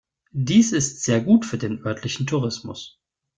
[0.33, 2.99] Dies ist sehr gut für den örtlichen Tourismus.